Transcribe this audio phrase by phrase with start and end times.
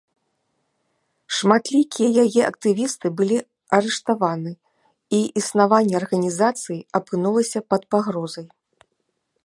[1.39, 3.37] Шматлікія яе актывісты былі
[3.79, 4.51] арыштаваны,
[5.19, 8.47] і існаванне арганізацыі апынулася пад пагрозай.